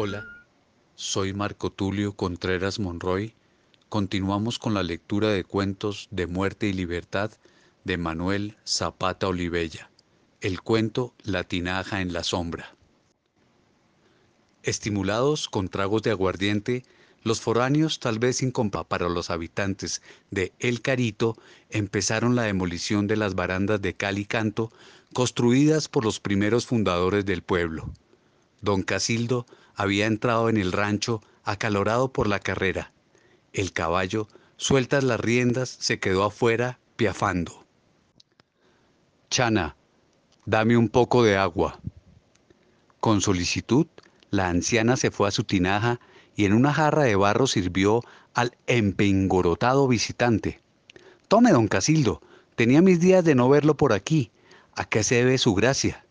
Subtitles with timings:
[0.00, 0.28] Hola,
[0.94, 3.34] soy Marco Tulio Contreras Monroy.
[3.88, 7.32] Continuamos con la lectura de cuentos de muerte y libertad
[7.82, 9.90] de Manuel Zapata Olivella.
[10.40, 12.76] El cuento La tinaja en la sombra.
[14.62, 16.84] Estimulados con tragos de aguardiente,
[17.24, 21.36] los foráneos, tal vez sin compa para los habitantes de El Carito,
[21.70, 24.70] empezaron la demolición de las barandas de cal y canto
[25.12, 27.90] construidas por los primeros fundadores del pueblo.
[28.60, 29.44] Don Casildo
[29.78, 32.92] había entrado en el rancho acalorado por la carrera.
[33.52, 37.64] El caballo, sueltas las riendas, se quedó afuera piafando.
[39.30, 39.76] Chana,
[40.46, 41.78] dame un poco de agua.
[42.98, 43.86] Con solicitud,
[44.30, 46.00] la anciana se fue a su tinaja
[46.34, 48.02] y en una jarra de barro sirvió
[48.34, 50.60] al empengorotado visitante.
[51.28, 52.20] Tome, don Casildo,
[52.56, 54.32] tenía mis días de no verlo por aquí.
[54.74, 56.04] ¿A qué se debe su gracia?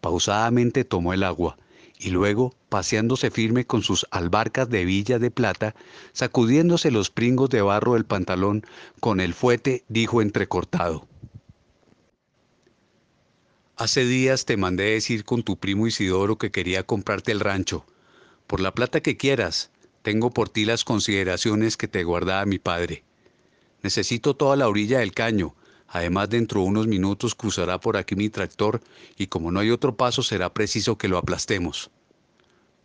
[0.00, 1.56] Pausadamente tomó el agua
[1.98, 5.74] y luego, paseándose firme con sus albarcas de villa de plata,
[6.12, 8.64] sacudiéndose los pringos de barro del pantalón
[9.00, 11.06] con el fuete, dijo entrecortado.
[13.76, 17.84] Hace días te mandé decir con tu primo Isidoro que quería comprarte el rancho.
[18.46, 19.70] Por la plata que quieras,
[20.02, 23.04] tengo por ti las consideraciones que te guardaba mi padre.
[23.82, 25.54] Necesito toda la orilla del caño,
[25.88, 28.80] Además, dentro de unos minutos cruzará por aquí mi tractor
[29.16, 31.90] y como no hay otro paso será preciso que lo aplastemos.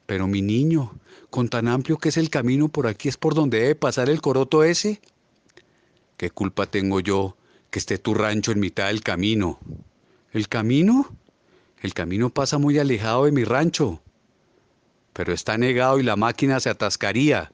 [0.05, 0.93] Pero mi niño,
[1.29, 4.21] con tan amplio que es el camino, por aquí es por donde debe pasar el
[4.21, 5.01] coroto ese.
[6.17, 7.35] ¿Qué culpa tengo yo
[7.69, 9.59] que esté tu rancho en mitad del camino?
[10.33, 11.09] ¿El camino?
[11.81, 14.01] El camino pasa muy alejado de mi rancho.
[15.13, 17.51] Pero está negado y la máquina se atascaría.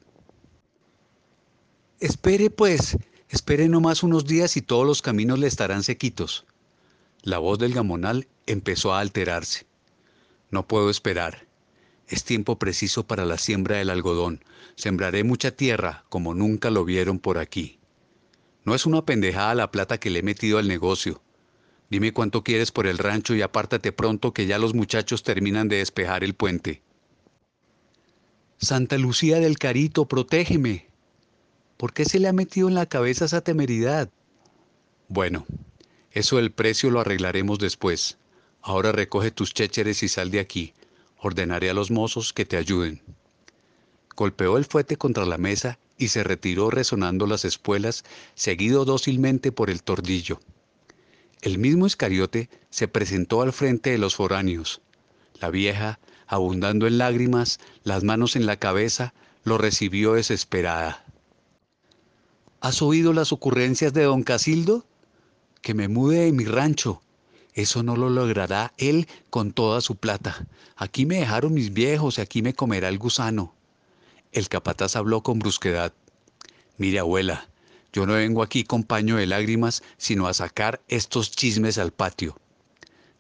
[2.00, 2.98] Espere pues,
[3.30, 6.46] Espere no más unos días y todos los caminos le estarán sequitos.
[7.24, 9.66] La voz del gamonal empezó a alterarse.
[10.50, 11.46] No puedo esperar.
[12.08, 14.44] Es tiempo preciso para la siembra del algodón.
[14.76, 17.80] Sembraré mucha tierra como nunca lo vieron por aquí.
[18.64, 21.22] No es una pendejada la plata que le he metido al negocio.
[21.90, 25.78] Dime cuánto quieres por el rancho y apártate pronto que ya los muchachos terminan de
[25.78, 26.82] despejar el puente.
[28.58, 30.87] Santa Lucía del Carito, protégeme,
[31.78, 34.10] ¿Por qué se le ha metido en la cabeza esa temeridad?
[35.08, 35.46] Bueno,
[36.12, 38.18] eso del precio lo arreglaremos después.
[38.64, 40.74] Ahora recoge tus chécheres y sal de aquí.
[41.20, 43.02] Ordenaré a los mozos que te ayuden.
[44.16, 49.70] Golpeó el fuete contra la mesa y se retiró resonando las espuelas, seguido dócilmente por
[49.70, 50.40] el tordillo.
[51.42, 54.82] El mismo Iscariote se presentó al frente de los foráneos.
[55.40, 59.14] La vieja, abundando en lágrimas, las manos en la cabeza,
[59.44, 61.06] lo recibió desesperada.
[62.60, 64.84] ¿Has oído las ocurrencias de don Casildo?
[65.62, 67.04] Que me mude de mi rancho.
[67.54, 70.48] Eso no lo logrará él con toda su plata.
[70.76, 73.54] Aquí me dejaron mis viejos y aquí me comerá el gusano.
[74.32, 75.94] El capataz habló con brusquedad.
[76.78, 77.48] Mire, abuela,
[77.94, 82.38] yo no vengo aquí con paño de lágrimas, sino a sacar estos chismes al patio.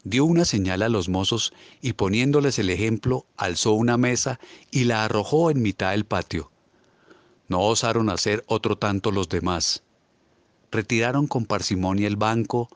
[0.03, 4.39] Dio una señal a los mozos y poniéndoles el ejemplo, alzó una mesa
[4.71, 6.51] y la arrojó en mitad del patio.
[7.47, 9.83] No osaron hacer otro tanto los demás.
[10.71, 12.69] Retiraron con parsimonia el banco,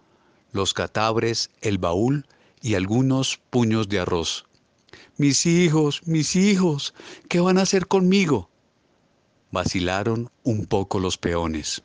[0.52, 2.26] los catabres, el baúl
[2.62, 4.46] y algunos puños de arroz.
[5.18, 6.94] Mis hijos, mis hijos,
[7.28, 8.50] ¿qué van a hacer conmigo?
[9.52, 11.84] Vacilaron un poco los peones.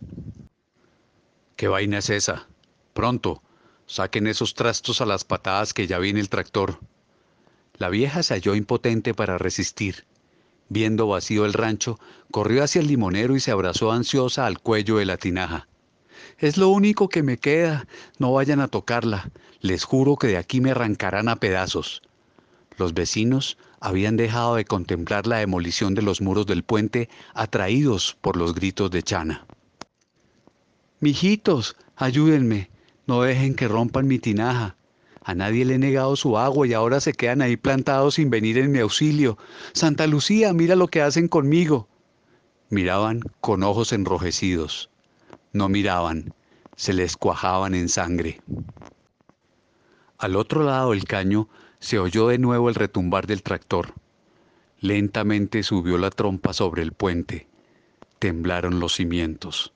[1.56, 2.46] ¿Qué vaina es esa?
[2.92, 3.42] Pronto,
[3.86, 6.78] saquen esos trastos a las patadas que ya viene el tractor.
[7.78, 10.06] La vieja se halló impotente para resistir.
[10.68, 11.98] Viendo vacío el rancho,
[12.30, 15.68] corrió hacia el limonero y se abrazó ansiosa al cuello de la tinaja.
[16.38, 17.86] Es lo único que me queda,
[18.18, 22.02] no vayan a tocarla, les juro que de aquí me arrancarán a pedazos.
[22.76, 28.36] Los vecinos habían dejado de contemplar la demolición de los muros del puente, atraídos por
[28.36, 29.46] los gritos de Chana.
[31.00, 32.70] Mijitos, ayúdenme,
[33.06, 34.76] no dejen que rompan mi tinaja.
[35.26, 38.58] A nadie le he negado su agua y ahora se quedan ahí plantados sin venir
[38.58, 39.36] en mi auxilio.
[39.72, 41.88] Santa Lucía, mira lo que hacen conmigo.
[42.70, 44.88] Miraban con ojos enrojecidos.
[45.52, 46.32] No miraban,
[46.76, 48.40] se les cuajaban en sangre.
[50.16, 51.48] Al otro lado del caño
[51.80, 53.94] se oyó de nuevo el retumbar del tractor.
[54.78, 57.48] Lentamente subió la trompa sobre el puente.
[58.20, 59.72] Temblaron los cimientos.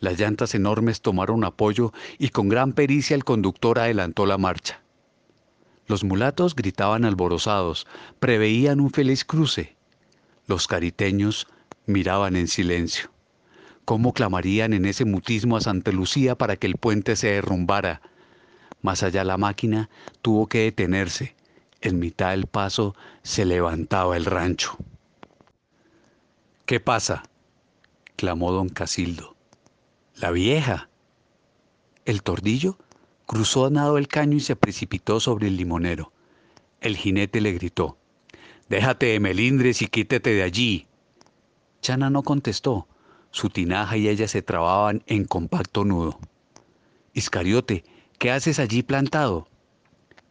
[0.00, 4.80] Las llantas enormes tomaron apoyo y con gran pericia el conductor adelantó la marcha.
[5.86, 7.86] Los mulatos gritaban alborozados,
[8.18, 9.76] preveían un feliz cruce.
[10.46, 11.46] Los cariteños
[11.84, 13.10] miraban en silencio.
[13.84, 18.00] ¿Cómo clamarían en ese mutismo a Santa Lucía para que el puente se derrumbara?
[18.82, 19.90] Más allá la máquina
[20.22, 21.34] tuvo que detenerse.
[21.82, 24.76] En mitad del paso se levantaba el rancho.
[26.66, 27.24] ¿Qué pasa?
[28.16, 29.34] clamó don Casildo.
[30.16, 30.88] La vieja.
[32.04, 32.76] El tordillo
[33.26, 36.12] cruzó a nado el caño y se precipitó sobre el limonero.
[36.80, 37.96] El jinete le gritó,
[38.68, 40.86] Déjate de melindres y quítete de allí.
[41.80, 42.86] Chana no contestó.
[43.30, 46.18] Su tinaja y ella se trababan en compacto nudo.
[47.14, 47.84] Iscariote,
[48.18, 49.48] ¿qué haces allí plantado?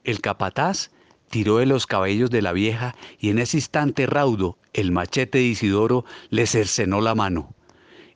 [0.03, 0.91] El capataz
[1.29, 5.45] tiró de los cabellos de la vieja y en ese instante raudo el machete de
[5.45, 7.53] Isidoro le cercenó la mano.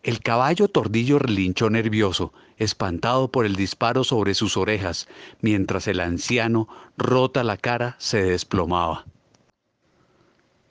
[0.04, 5.08] El caballo tordillo relinchó nervioso, espantado por el disparo sobre sus orejas,
[5.40, 6.68] mientras el anciano,
[6.98, 9.06] rota la cara, se desplomaba.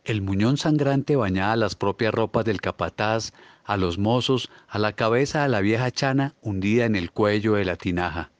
[0.04, 3.32] El muñón sangrante bañaba las propias ropas del capataz,
[3.64, 7.64] a los mozos, a la cabeza de la vieja chana hundida en el cuello de
[7.64, 8.30] la tinaja.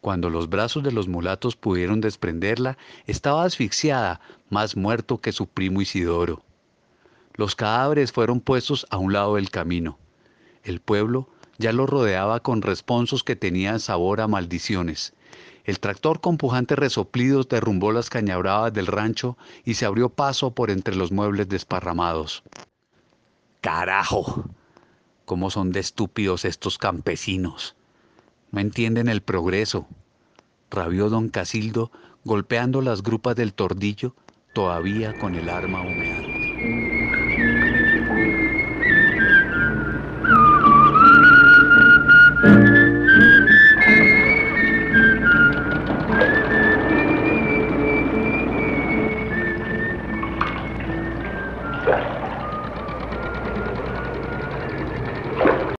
[0.00, 2.78] Cuando los brazos de los mulatos pudieron desprenderla,
[3.08, 6.44] estaba asfixiada, más muerto que su primo Isidoro.
[7.32, 9.98] Los cadáveres fueron puestos a un lado del camino.
[10.64, 11.28] El pueblo
[11.58, 15.14] ya lo rodeaba con responsos que tenían sabor a maldiciones,
[15.64, 20.70] el tractor con pujantes resoplidos derrumbó las cañabravas del rancho y se abrió paso por
[20.70, 22.42] entre los muebles desparramados.
[23.62, 24.44] ¡Carajo!
[25.24, 27.76] ¿Cómo son de estúpidos estos campesinos?
[28.52, 29.86] No entienden el progreso.
[30.70, 31.90] Rabió don Casildo
[32.24, 34.14] golpeando las grupas del tordillo,
[34.52, 36.23] todavía con el arma humeante.